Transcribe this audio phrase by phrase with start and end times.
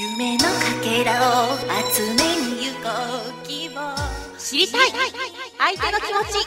[0.00, 0.50] 夢のか
[0.82, 1.58] けらを
[1.92, 2.22] 集め
[2.56, 2.88] に行こ
[3.44, 3.94] う希望
[4.38, 4.90] 知りたい
[5.58, 6.46] 相手の気持ち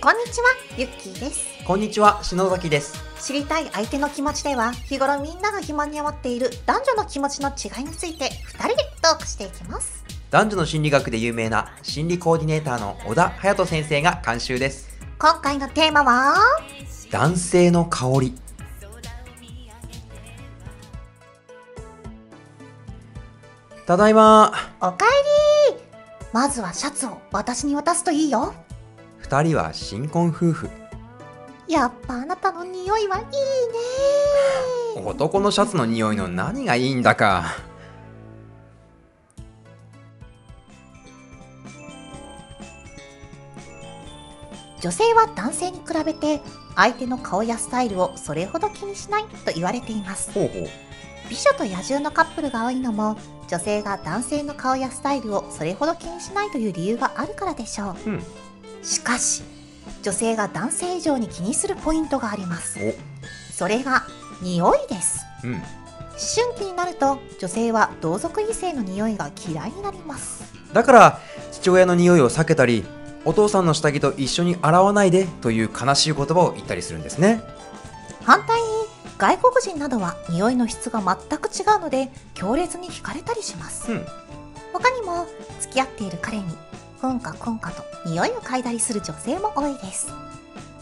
[0.00, 1.44] こんにちは、ゆっきーです。
[1.66, 3.02] こんにちは、篠崎です。
[3.20, 10.04] 知りたい相手の気持ちでは、日頃みんなが疑問に思っている男女の気持ちの違いについて、二人でトークしていきます。
[10.30, 14.88] 男女の心理学で有名な心理コーディネーターの小田隼人先生が監修です。
[15.18, 16.36] 今回のテーマは、
[17.10, 18.47] 男性の香り。
[23.88, 24.52] ただいま。
[24.82, 25.06] おか
[25.70, 25.80] えり
[26.30, 28.52] まずはシャツを私に渡すといいよ。
[29.16, 30.68] 二人は新婚夫婦。
[31.66, 37.56] やっぱあなたの匂いはいいね男のシャツの匂いの何がいいんだか。
[44.82, 46.42] 女性は男性に比べて、
[46.76, 50.30] 相手の顔やスタイルをそれほど気にしないと言われています。
[50.34, 53.16] 美女と野獣のカップルが多いのも
[53.48, 58.22] 女性が男性の顔やスタイルをそれほど気にしないという理由があるからでしょううん。
[58.82, 59.42] しかし
[60.02, 63.52] 女性が男性以上に気にするポイントがありますお。
[63.52, 64.04] それが
[64.42, 65.52] 匂いですうん。
[65.54, 65.60] 思
[66.34, 71.20] 春期になると女性は同族異性の匂いが嫌いになりますだから、
[71.52, 72.84] 父親の匂いを避けたり、
[73.24, 77.40] お父さんの下着と一緒に洗わないでという悲しい言葉を言ったりするんですね。
[78.24, 78.67] 反対に
[79.18, 83.90] 外国人などは匂いの質が全く違うので強烈に惹かれたりします。
[83.90, 84.06] うん。
[84.72, 85.26] 他にも
[85.60, 86.44] 付き合っている彼に
[87.00, 90.12] くんかくんかと匂いを嗅いだりする女性も多いです。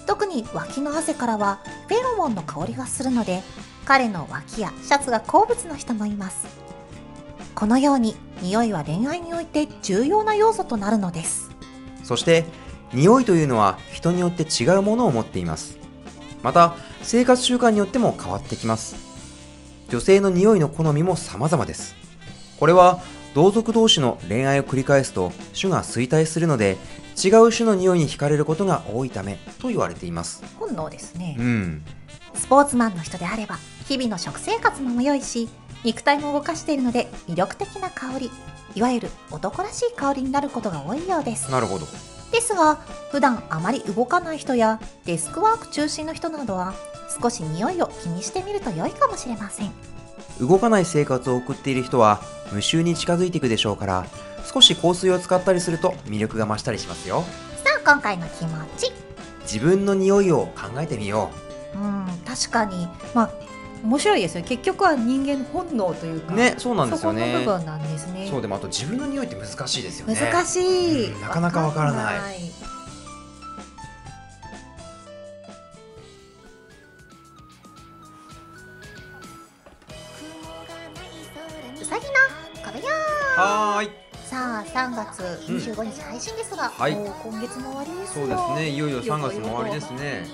[0.06, 3.42] 特に脇の汗からはフェロモンの香りがするので
[3.86, 6.46] 彼の脇やシャツが好物の人もいます。
[7.54, 11.50] このように匂いは恋愛において重要な要素となるのです。
[12.04, 12.44] そして
[12.92, 15.85] 匂いというのは人によって違うものを持っています
[16.46, 18.94] また生活習慣によっても変わってきます。
[19.88, 21.96] 女性の匂いの好みも様々です。
[22.60, 23.00] これは
[23.34, 26.76] 同族同士の恋愛を繰り返すと種が衰退するので
[27.20, 30.44] 違う種の匂いに惹かれることが多いためと言われています。
[30.56, 31.34] 本能ですね。
[31.36, 31.82] うん。
[32.34, 35.48] スポーツマンの人であれば日々の食生活も良いし
[35.82, 38.30] 肉体も動かしているので魅力的な香り
[38.76, 41.50] いわゆる男らしい香りになることが多いようです。
[41.50, 41.86] なるほど
[42.36, 42.74] ですが
[43.10, 46.74] 普段あまり動かない人やデスクワーク中心の人などは
[47.22, 49.72] 少し匂いを気にしてみると良いかもしれません。
[50.38, 52.20] 動かない生活を送っている人は
[52.52, 54.06] 無臭に近づいていくでしょうから
[54.44, 57.24] 少し香水を使ったりすると魅力が増したりしますよ。
[57.64, 58.92] さあ今回の気持ち。
[59.50, 61.30] 自分の匂いを考えてみよ
[61.74, 61.78] う。
[61.78, 62.86] ん確かに。
[63.14, 63.30] まあ
[63.86, 68.26] 面白いですよ結局は人間の本能というかうねそうなんですよそこの部ね分なんですね。
[68.28, 70.14] そうでもあと自分の匂いって難しいですよね。
[70.14, 72.36] 難しい、うんなかなかわからない。
[81.80, 82.86] うさぎの壁よ
[83.36, 86.96] はーいさあ3月25日配信ですが、はい。
[86.96, 88.68] もう今月も終わりですそうよですね。
[88.70, 90.26] いよいよ3月も終わりですね。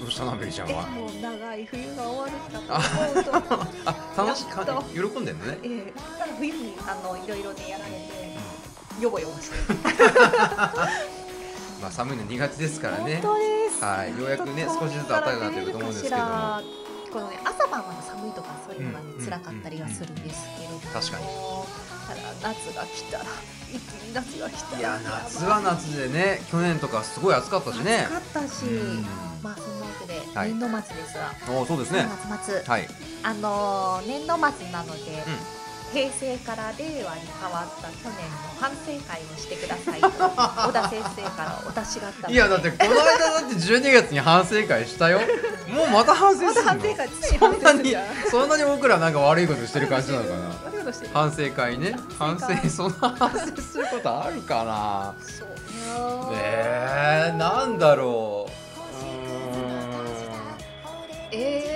[0.00, 0.82] どうしたのベリちゃんは？
[0.88, 2.66] もう長い冬が終わるんだと思
[3.20, 3.30] うと。
[3.86, 5.58] あ楽しかやっと喜んでるのね。
[5.62, 5.92] ええ。
[6.18, 8.36] ただ冬にあのいろいろねやられて
[9.00, 9.54] ヨボヨボして。
[11.80, 13.20] まあ寒いの2月ですからね。
[13.22, 13.80] 本当です。
[13.84, 14.10] はい。
[14.18, 16.60] ようやくね少しずつ暖かくなってると思うんですけども。
[17.12, 19.24] このね朝晩は寒いとかそういうのがね、うん。
[19.24, 21.24] 辛かったりはするんですけれども、確かに
[22.42, 23.24] 夏が来たら
[23.72, 24.78] 一気に夏が来たら。
[24.78, 28.06] いや夏は夏でね去年とかすごい暑かったしね。
[28.10, 29.06] 暑かったし、うん。
[29.42, 30.48] まあそんなわけで、はい。
[30.48, 32.00] 年度末ですがおそうですね。
[32.00, 32.62] 3月末。
[32.66, 32.88] はい。
[33.22, 35.57] あのー年度末なので、うん
[35.92, 42.34] 平成から令和に変わった去年の反省会をしてくださいと小田先生からお達しがあったので。
[42.34, 42.96] いやだってこの間
[43.40, 45.20] だって12月に反省会したよ。
[45.74, 46.84] もうまた反省ますだるの？
[46.84, 47.96] 反省会そんなに
[48.30, 50.92] そんなに僕らなんか悪いことしてる感じなのかな？
[51.12, 51.96] 反省会ね。
[52.18, 55.14] 反反省そんな反省することあるかな？
[55.26, 55.48] そう。
[56.34, 58.52] えー、なんだろう。
[61.30, 61.67] えー、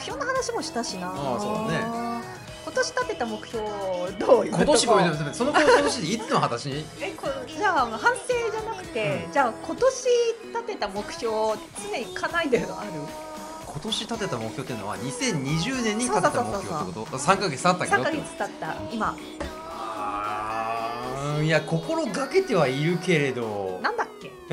[0.00, 1.08] 標あ目標の話もしたしな。
[1.08, 2.20] ああそうだね。
[2.62, 3.64] 今年立てた目標
[4.18, 6.66] どういう今年ごめんなさいその今年でいつの話？
[6.66, 9.32] にえこじゃあ反省じゃなくて、うん。
[9.32, 10.08] じゃあ今年
[10.52, 11.56] 立てた目標を
[11.90, 12.90] 常に叶えてるのある？
[13.66, 17.90] 今年立てた目標っていうのは2020年に立てた目標ってこと？3ヶ月経ったけ？
[17.90, 18.76] ど3ヶって月経った。
[18.92, 19.16] 今。
[21.42, 23.80] いや心がけてはいるけれど。
[23.82, 24.30] なんだっけ？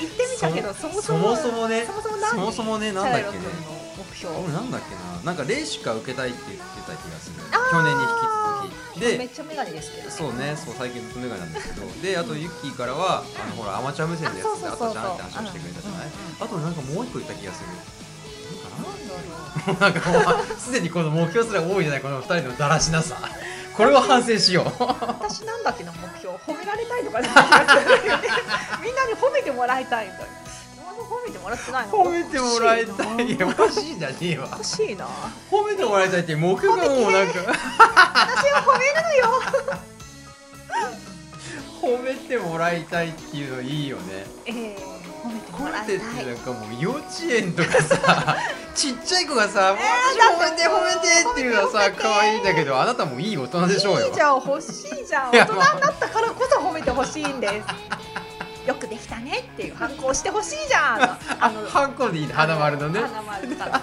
[0.00, 1.36] 言ってみたけどそもそも。
[1.36, 1.84] そもそもね。
[1.86, 4.34] そもそも何そもそもねなんだっけね目標。
[4.34, 5.20] 俺なんだっけな。
[5.24, 7.36] なんか霊しか受けたいって言ってた気がする。
[7.44, 8.24] 去年に引き
[8.96, 9.00] 続き。
[9.00, 10.10] でめっちゃメガネですけどね。
[10.10, 11.86] そうねそう最近ずっとメガネなんですけど。
[12.00, 16.08] であとユッキーからはあのほらアマチュア無線のやつでああじゃんって話をしてくれたじゃない？
[16.40, 17.68] あとなんかもう一個言った気がする。
[18.80, 19.10] なんだ
[19.66, 23.18] ろなんかもうすでにこの目標すら多いじゃないこの二人のだらしなさ。
[23.76, 24.64] これを反省しよう。
[24.64, 26.34] う私なんだっけな目標。
[26.46, 27.28] 褒められたいとかね
[28.82, 30.28] みんなに褒めてもらいたいみたい
[31.40, 31.92] もらってないの？
[31.92, 33.32] 褒めてもらいたい。
[33.32, 34.48] いやおかしいじゃねえわ。
[34.52, 35.06] おかしいな。
[35.50, 37.34] 褒めてもらいたいって目標がもうなんか。
[37.40, 37.46] 私
[38.52, 39.42] は褒めるのよ。
[41.80, 44.26] 褒めてもらいたいっていうのいいよね。
[44.46, 44.76] ええ
[45.22, 45.96] 褒めても褒らいたい。
[45.96, 48.36] ってなんかもう幼稚園とかさ
[48.74, 50.98] ちっちゃい子がさ「もう私褒めて褒めて」
[51.30, 54.06] っていうのはさ可愛いんだけどあなたもいい大人でしょうよ。
[54.06, 55.30] いいじゃん欲しいじゃん。
[55.30, 57.66] 大人になったからこそ褒めてほしいんです
[58.66, 61.02] よくできたねっていう反抗してほしいじゃん。
[61.02, 62.32] あ あのハンコでいいね。
[62.34, 63.00] 花丸のね。
[63.00, 63.80] 花丸から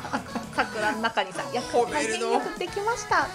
[0.56, 2.32] 桜の中にさ「や褒めるの。
[2.34, 3.28] よくできました」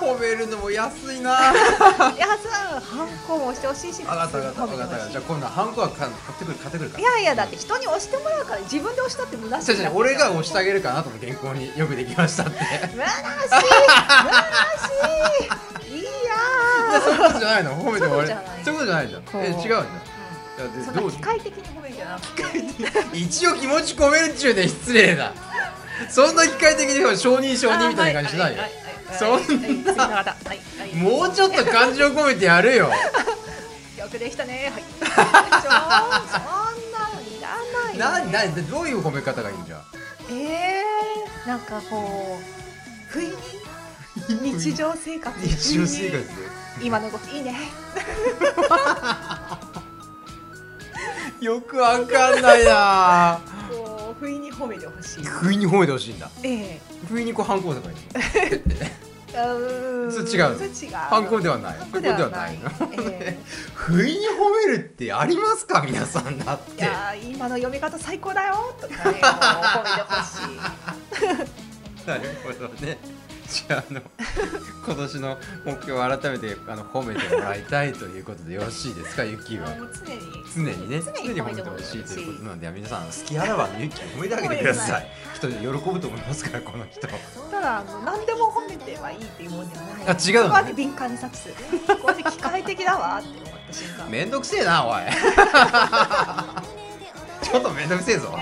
[0.00, 1.30] 褒めるのも安いな。
[1.52, 2.18] い。
[2.18, 2.48] やつ
[2.84, 12.52] 反抗もしてほしいし分かった分かった褒分かったじゃあ今度はハンコは買ってくる買ってくるかいらやいやだって人に押してもらうから自分で押したって虚しい俺が押してあげるかなとの原稿によくできましたって。
[12.60, 12.94] 虚しい。
[13.48, 13.64] 虚
[15.88, 15.94] しい。
[15.94, 16.10] いいいや
[16.94, 17.76] や そういうことじゃないの？
[17.76, 18.76] 褒めてもらえそうい。
[18.76, 19.12] うことじゃないん。
[19.12, 19.86] だえ違うん
[20.84, 22.26] そんな機械的に褒めるんじゃなく
[23.12, 23.18] て。
[23.18, 25.32] 一応気持ち込めるっちゅうね失礼だ。
[26.10, 28.62] そんな機械的に承認承認みたいな感じしないよ。
[28.62, 28.70] はい
[29.18, 30.24] そんな。
[30.94, 32.90] もうちょっと感情込めてやるよ。
[33.98, 34.72] よくできたね。
[34.72, 34.84] はい。
[35.00, 35.10] そん
[36.92, 37.48] なのいら
[38.00, 38.32] ないよ。
[38.32, 39.80] ななどういう褒め方がいいんじゃ？
[40.30, 42.44] えー、なんかこう
[43.12, 43.26] 不意
[44.40, 44.52] に？
[44.58, 46.32] 日常生活で日常生活で。
[46.82, 47.54] 今の動きいいね
[51.44, 53.40] よくわかんないな。
[53.70, 55.24] こう不意に褒めてほしい。
[55.24, 56.30] 不意に褒めてほしいんだ。
[56.42, 57.96] え不意にこう反抗とかいい
[59.34, 60.94] えうーん それ違うそれ違う。
[60.96, 61.76] 反抗ではない。
[61.78, 62.58] 反抗ではない
[63.10, 63.38] え
[63.74, 65.82] 不意に褒めるってありますか？
[65.82, 71.46] 皆さんだっえいてやー今の読み方最高だよとかね 褒めてほし
[72.04, 72.08] い。
[72.08, 72.98] なるほどね
[73.48, 74.00] じゃああの
[74.86, 79.24] 今年の目標を改めてあの褒めてもらいたいということでよろしいですか？
[79.24, 79.68] ゆきは。
[80.54, 80.74] 常に。
[80.76, 81.00] 常にね。
[81.02, 85.08] 常常に褒めてほほしいとしいいうことなんで皆さん好きあらばのゆきを褒めてあげてください。
[85.34, 87.00] 人で喜ぶと思いますからこの人。
[87.06, 90.08] ただあの何でも褒めてはいいっていうもんではない。
[90.08, 90.72] あ違うのね。
[90.74, 91.54] 敏感に察知する。
[91.86, 93.18] ここはね機械的だわ。
[93.20, 94.08] って思った瞬間。
[94.10, 95.02] めんどくせえなおい。
[97.42, 98.34] ちょっとめんどくせえぞ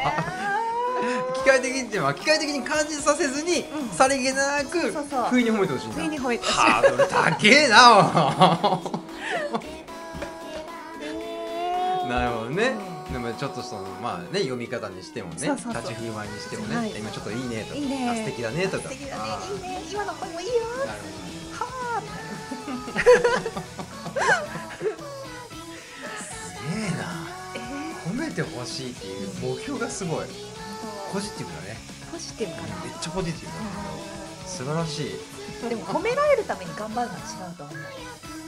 [1.35, 3.97] 機械的にっていうのは機械的に感じさせずに、うん。
[3.97, 5.25] さりげなくそうそう。
[5.31, 5.97] 不意に褒めてほしいんだ。
[5.97, 6.59] 不意に褒めてほしい。
[6.59, 7.77] ハードル高えな
[12.09, 12.75] なるほどね、
[13.11, 15.49] でもちょっとそのまあね読み方にしてもね立
[15.89, 18.11] ち振る舞いにしてもね、はい今ちょっといいねとかいいね。
[18.11, 18.83] あ素敵だねとか。
[18.83, 19.23] 素敵だね。
[19.51, 20.53] いいね今の声もいいよ。
[20.85, 22.03] なるほどねは
[26.19, 27.23] すげえな。
[28.05, 30.27] 褒めてほしいっていう目標がすごい
[31.13, 31.77] ポジティブだね。
[32.11, 32.85] ポジティブかな。
[32.85, 35.69] めっちゃポジティブだ素晴らしい。
[35.69, 37.77] でも褒められるために頑張るのは違うと思う。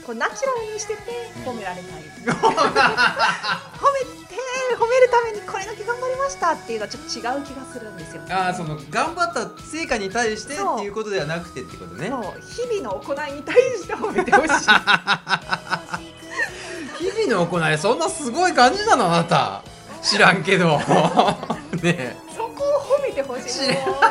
[0.05, 1.01] こうナチュラルにしてて
[1.45, 2.01] 褒められたい。
[2.25, 2.65] 褒めて
[4.77, 8.21] 褒めるためにこれだけ頑張りましたっていうのはちょっと違う気がするんですよ。
[8.29, 12.09] ああその頑張った成果に対してっていうことではなくてってことね。
[12.09, 12.21] そう。
[12.41, 14.53] 日々の行いに対して褒めてほしい。
[16.97, 19.61] 日々の行いそんなすごい感じなのあなた。
[20.01, 20.79] 知らんけど。
[21.81, 22.24] ねえ
[23.55, 24.01] しいもうもう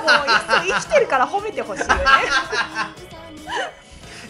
[0.66, 1.94] 生きてるから褒めてほしいよね。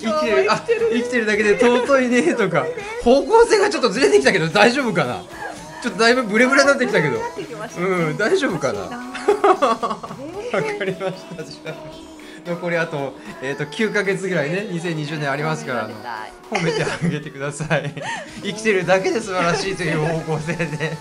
[0.01, 0.53] 生きてる。
[0.53, 0.61] あ
[0.93, 2.67] 生きてるだけで尊いねとか。
[3.03, 5.23] 方向性がちょっとずれてきたけど大丈夫かな。
[5.83, 7.19] ちょっとだいぶブレブレになってきたけど。
[7.79, 8.81] うん大丈夫かな。
[8.81, 8.91] わ
[10.61, 11.25] ねかりまし
[11.63, 11.75] た。
[12.47, 14.67] 残りあと,、えー、と9ヶ月ぐらいね。
[14.71, 15.91] 2020年ありますから
[16.51, 17.95] 褒めてあげてください。
[18.43, 20.97] 生きてるだけで素晴らしいという方向性で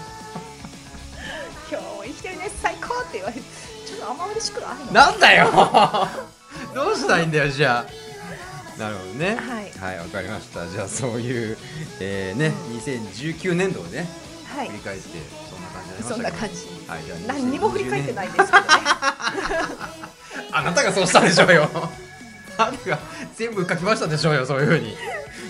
[4.43, 4.91] しくないの？
[4.91, 5.49] なんだよ！
[6.75, 8.79] どうしたいんだよじゃあ。
[8.79, 9.35] なるほどね。
[9.35, 9.71] はい。
[9.79, 10.67] はいわかりました。
[10.67, 11.57] じゃあそういう、
[11.99, 12.51] えー、ね
[12.83, 14.07] 2019年度をね
[14.55, 14.67] はい。
[14.67, 15.03] 振り返って
[15.49, 16.55] そんな感じになりましたそんな感じ。
[16.55, 18.65] じはいじゃあ何にも振り返っていないですけどね。
[20.51, 21.69] あなたがそうしたんでしょうよ。
[22.57, 22.99] あなたが
[23.37, 24.95] 全部書きましたでしょうよそういうふうに。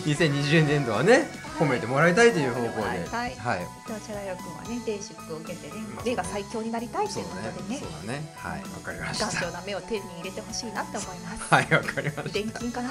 [0.06, 2.82] 2020年度はね褒めてもらいたいという方向で。
[2.82, 3.36] はいはい。
[3.36, 3.60] はい。
[3.88, 7.80] でもチャラヨ君はね霊宿を受けてねまあ霊が最強になりたいということでね。
[7.80, 8.34] そうだね。
[8.36, 8.62] はい。
[8.62, 9.26] わかりました。
[9.28, 11.44] 頑丈な目を手に入れてほしいなって思います。
[11.54, 12.30] はいわかりました。
[12.30, 12.90] 錬金かな？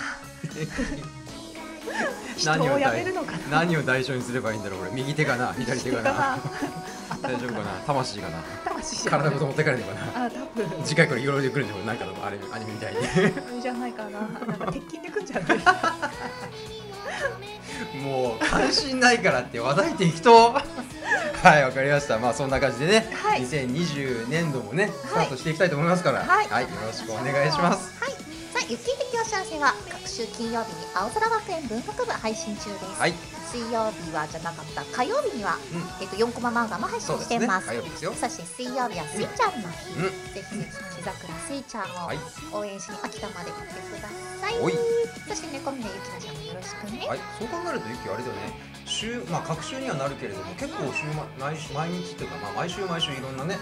[2.37, 3.39] 人 何ををやめるのかな？
[3.61, 4.91] 何を代償にすればいいんだろうこれ。
[4.93, 5.53] 右手かな？
[5.53, 6.35] 左手かな？
[6.35, 6.39] あ
[7.21, 7.65] 大丈夫かな？
[7.87, 8.39] 魂かな？
[8.65, 10.25] 魂体ごと持ってかれるのかな？
[10.27, 10.85] あ多分。
[10.85, 13.61] 次回からいろいろ来るんじゃないかのあれアニメみたいに。
[13.61, 14.21] じゃないかな。
[14.21, 15.59] なんか鉄筋でくんじゃない
[18.03, 20.53] もう関心ないからって話題適当
[21.43, 22.19] はいわかりました。
[22.19, 23.43] まあそんな感じでね、はい。
[23.43, 26.21] 2020年度もねスタートしていきたいと思いますから。
[26.25, 27.93] はいよろしくお願いします。
[28.01, 28.32] はい。
[28.53, 33.01] さあ、ゆっきり的お知らせは、各週金曜日に青空学園文学部配信中です。
[33.01, 33.15] はい、
[33.49, 36.05] 水曜日はじゃなかった火曜日には、うん。
[36.05, 37.73] えっと、4コマ漫画も配信してます。
[37.73, 37.89] そうですね。
[37.89, 38.13] 火曜日ですよ。
[38.13, 39.89] そして水曜日はスイちゃんの日。
[39.97, 40.37] うん。
[40.37, 42.19] ぜひぜひ、木桜スイちゃんをはい
[42.53, 44.61] 応援しに秋田まで行ってください。
[44.61, 44.77] おい。
[45.29, 47.09] そして猫峰ゆきなちゃんもよろしくね。
[47.09, 48.53] はい、そう考えるとゆきあれだよね。
[48.85, 53.57] 週まあ各週にはなるけれども結構週ま毎週毎日っていうかまあ毎週毎週いろんなね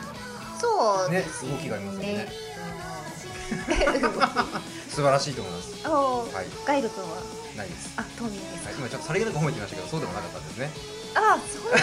[0.59, 1.23] そうね。
[1.47, 2.27] 動きがありますよね。
[2.27, 2.51] うん
[4.91, 5.89] 素晴らしいと思います。
[5.89, 6.47] おーはい。
[6.67, 7.17] ガイル君は？
[7.57, 10.71] ないです、あ冬眠ですはい、今ちょっとさりげなく褒めてみましたけどそうでもなかったですね。
[11.17, 11.83] あそうなん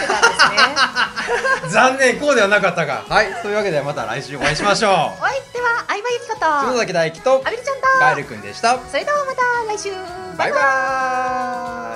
[1.60, 1.68] すね。
[1.70, 3.04] 残念こうではなかったか。
[3.06, 4.92] はいというわけでまた来週お会いしましょう。
[4.92, 6.40] お相手は相葉ゆきこと。
[6.40, 7.82] 篠崎大輝とあびりちゃんと。
[8.00, 8.78] ガエルくんでした。
[8.90, 9.42] それではまた
[9.76, 9.92] 来週。
[10.38, 11.87] バイバーイ